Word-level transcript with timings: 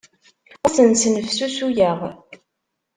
Ur 0.65 0.71
ten-snefsusuyeɣ. 0.77 1.99